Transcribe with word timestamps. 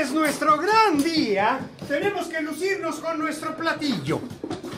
Es 0.00 0.12
nuestro 0.12 0.58
gran 0.58 1.02
día. 1.02 1.60
Tenemos 1.88 2.26
que 2.26 2.40
lucirnos 2.40 2.96
con 2.96 3.18
nuestro 3.18 3.56
platillo. 3.56 4.20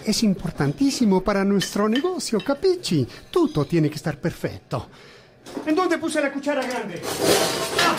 Es 0.05 0.23
importantísimo 0.23 1.23
para 1.23 1.45
nuestro 1.45 1.89
negocio, 1.89 2.39
capichi. 2.45 3.07
Todo 3.31 3.65
tiene 3.65 3.89
que 3.89 3.97
estar 3.97 4.21
perfecto. 4.21 4.89
¿En 5.65 5.75
dónde 5.75 5.99
puse 5.99 6.21
la 6.21 6.33
cuchara 6.33 6.65
grande? 6.67 7.01
Ah. 7.81 7.97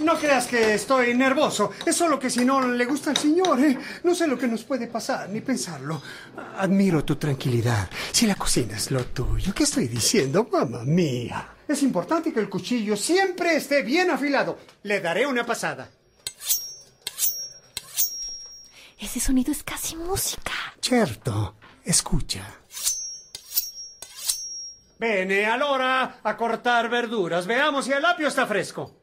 No 0.00 0.18
creas 0.18 0.46
que 0.46 0.74
estoy 0.74 1.14
nervoso. 1.14 1.72
Es 1.84 1.94
solo 1.94 2.18
que 2.18 2.30
si 2.30 2.44
no 2.44 2.66
le 2.66 2.84
gusta 2.86 3.10
al 3.10 3.18
señor, 3.18 3.60
¿eh? 3.60 3.78
no 4.02 4.14
sé 4.14 4.26
lo 4.26 4.38
que 4.38 4.48
nos 4.48 4.64
puede 4.64 4.86
pasar, 4.86 5.28
ni 5.28 5.42
pensarlo. 5.42 6.00
Admiro 6.56 7.04
tu 7.04 7.16
tranquilidad. 7.16 7.88
Si 8.10 8.26
la 8.26 8.34
cocina 8.34 8.76
es 8.76 8.90
lo 8.90 9.04
tuyo, 9.04 9.52
¿qué 9.54 9.64
estoy 9.64 9.88
diciendo? 9.88 10.48
Mamma 10.50 10.84
mía. 10.84 11.59
Es 11.70 11.84
importante 11.84 12.32
que 12.32 12.40
el 12.40 12.50
cuchillo 12.50 12.96
siempre 12.96 13.54
esté 13.54 13.82
bien 13.82 14.10
afilado. 14.10 14.58
Le 14.82 15.00
daré 15.00 15.24
una 15.24 15.46
pasada. 15.46 15.88
Ese 18.98 19.20
sonido 19.20 19.52
es 19.52 19.62
casi 19.62 19.94
música. 19.94 20.50
Certo, 20.82 21.54
escucha. 21.84 22.44
Bene, 24.98 25.46
allora 25.46 26.18
a 26.24 26.36
cortar 26.36 26.90
verduras. 26.90 27.46
Veamos 27.46 27.84
si 27.84 27.92
el 27.92 28.04
apio 28.04 28.26
está 28.26 28.48
fresco. 28.48 28.99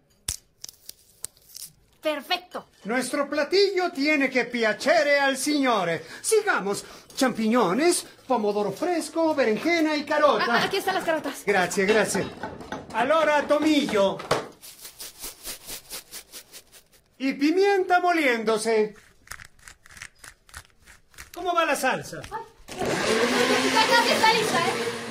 Perfecto. 2.13 2.67
Nuestro 2.85 3.29
platillo 3.29 3.91
tiene 3.91 4.29
que 4.29 4.45
piacere 4.45 5.19
al 5.19 5.35
signore. 5.35 6.05
Sigamos. 6.21 6.85
Champiñones, 7.17 8.05
pomodoro 8.25 8.71
fresco, 8.71 9.35
berenjena 9.35 9.93
y 9.93 10.05
carota. 10.05 10.45
Ah, 10.47 10.63
aquí 10.63 10.77
están 10.77 10.95
las 10.95 11.03
carotas. 11.03 11.43
Grazie, 11.45 11.85
grazie. 11.85 12.25
Allora 12.93 13.45
tomillo. 13.45 14.17
Y 17.17 17.33
pimienta 17.33 17.99
moliéndose. 17.99 18.95
¿Cómo 21.33 21.53
va 21.53 21.65
la 21.65 21.75
salsa? 21.75 22.21
Casi 22.21 24.11
está 24.11 24.33
lista, 24.33 24.59
¿eh? 24.59 25.06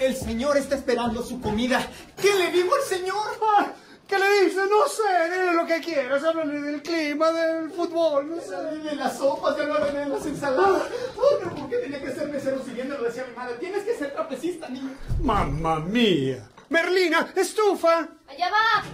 El 0.00 0.16
señor 0.16 0.56
está 0.56 0.76
esperando 0.76 1.22
su 1.22 1.40
comida. 1.40 1.86
¿Qué 2.20 2.34
le 2.34 2.50
digo 2.50 2.74
al 2.74 2.82
señor? 2.82 3.38
Ah, 3.42 3.72
¿Qué 4.08 4.18
le 4.18 4.44
dice? 4.44 4.60
No 4.66 4.86
sé, 4.88 5.30
dile 5.30 5.52
lo 5.54 5.66
que 5.66 5.80
quieras. 5.80 6.22
Háblale 6.22 6.60
del 6.60 6.82
clima, 6.82 7.32
del 7.32 7.70
fútbol, 7.70 8.30
no 8.30 8.40
sé. 8.40 8.56
de 8.56 8.94
las 8.94 9.16
sopas, 9.16 9.56
de 9.56 9.66
de 9.66 10.06
las 10.06 10.26
ensaladas. 10.26 10.82
Oh, 11.16 11.38
pero 11.38 11.54
¿por 11.54 11.70
qué 11.70 11.76
tenía 11.78 12.00
que 12.02 12.12
ser 12.12 12.28
mesero 12.28 12.62
siguiendo 12.64 12.98
lo 12.98 13.04
decía 13.04 13.24
mi 13.28 13.34
madre? 13.34 13.56
Tienes 13.58 13.84
que 13.84 13.94
ser 13.94 14.12
trapecista, 14.12 14.68
niño. 14.68 14.90
Mamma 15.22 15.80
mía. 15.80 16.48
Merlina, 16.68 17.32
estufa. 17.36 18.08
Allá 18.28 18.50
va. 18.50 18.84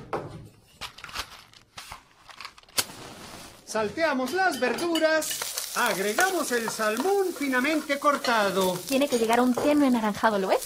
Salteamos 3.64 4.32
las 4.32 4.58
verduras. 4.60 5.47
Agregamos 5.78 6.50
el 6.50 6.68
salmón 6.70 7.28
finamente 7.38 8.00
cortado. 8.00 8.76
Tiene 8.88 9.08
que 9.08 9.16
llegar 9.16 9.38
a 9.38 9.42
un 9.42 9.54
tenue 9.54 9.86
anaranjado, 9.86 10.36
¿lo 10.36 10.48
ves? 10.48 10.58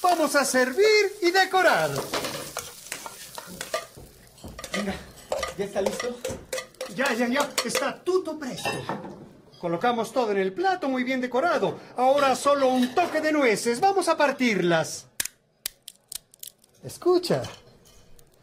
Vamos 0.00 0.36
a 0.36 0.44
servir 0.44 1.16
y 1.20 1.32
decorar. 1.32 1.90
Venga, 4.72 4.94
¿ya 5.58 5.64
está 5.64 5.82
listo? 5.82 6.16
Ya, 6.94 7.12
ya, 7.12 7.26
ya. 7.26 7.50
Está 7.64 7.98
todo 8.04 8.38
presto. 8.38 8.70
Colocamos 9.58 10.12
todo 10.12 10.30
en 10.30 10.38
el 10.38 10.52
plato 10.52 10.88
muy 10.88 11.02
bien 11.02 11.20
decorado. 11.20 11.76
Ahora 11.96 12.36
solo 12.36 12.68
un 12.68 12.94
toque 12.94 13.20
de 13.20 13.32
nueces. 13.32 13.80
Vamos 13.80 14.06
a 14.08 14.16
partirlas. 14.16 15.06
Escucha. 16.84 17.42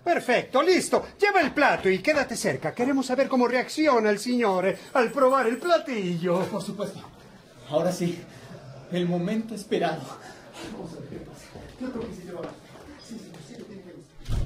Perfecto, 0.07 0.63
listo. 0.63 1.06
Lleva 1.19 1.41
el 1.41 1.53
plato 1.53 1.90
y 1.90 2.00
quédate 2.00 2.38
cerca. 2.38 2.73
Queremos 2.73 3.07
saber 3.07 3.28
cómo 3.28 3.45
reacciona 3.45 4.09
el 4.09 4.19
señor 4.19 4.73
al 4.94 5.12
probar 5.12 5.47
el 5.47 5.57
platillo. 5.57 6.45
Por 6.45 6.62
supuesto. 6.63 7.01
Ahora 7.69 7.91
sí, 7.91 8.18
el 8.94 9.06
momento 9.06 9.53
esperado. 9.53 10.00
Vamos 10.72 10.94
a 10.94 11.00
ver 11.01 11.09
qué 11.09 11.18
pasa. 11.18 11.47
Yo 11.81 11.91
creo 11.91 12.07
que 12.07 12.16
sí 12.16 12.22
se 12.25 12.31
va 12.31 12.40
a 12.40 12.44
Sí, 13.06 13.19
sí, 13.19 13.31
sí, 13.50 13.56
tiene 13.63 13.84
que 13.84 13.91
gustar. 13.91 14.40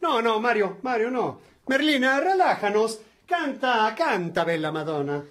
No, 0.00 0.22
no, 0.22 0.40
Mario, 0.40 0.78
Mario, 0.80 1.10
no. 1.10 1.40
Merlina, 1.66 2.18
relájanos. 2.18 2.98
Canta, 3.26 3.94
canta, 3.94 4.42
bella 4.44 4.72
Madonna. 4.72 5.22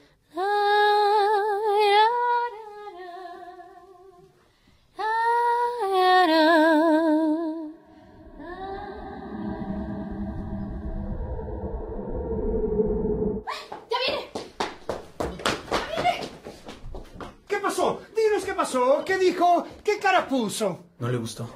Qué 18.50 18.56
pasó. 18.56 19.04
¿Qué 19.06 19.18
dijo? 19.18 19.68
¿Qué 19.84 20.00
cara 20.00 20.28
puso? 20.28 20.86
¿No 20.98 21.08
le 21.08 21.18
gustó? 21.18 21.54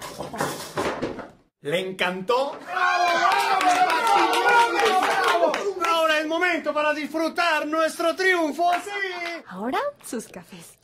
¿Le 1.62 1.80
encantó? 1.80 2.60
Ahora 5.88 6.20
es 6.20 6.28
momento 6.28 6.74
para 6.74 6.94
disfrutar 6.94 7.66
nuestro 7.66 8.16
triunfo, 8.16 8.72
sí. 8.84 9.44
Ahora 9.48 9.80
sus 10.06 10.28
cafés. 10.28 10.78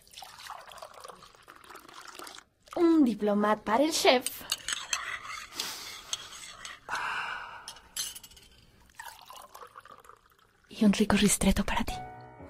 Un 2.75 3.03
diplomat 3.03 3.59
para 3.59 3.83
el 3.83 3.91
chef. 3.91 4.25
Y 10.69 10.85
un 10.85 10.93
rico 10.93 11.17
ristretto 11.17 11.63
para 11.65 11.83
ti. 11.83 11.93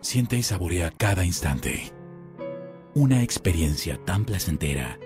Siente 0.02 0.38
y 0.38 0.44
saborea 0.44 0.92
cada 0.92 1.26
instante. 1.26 1.99
Una 3.00 3.24
experiencia 3.24 3.98
tan 4.04 4.26
placentera 4.26 5.00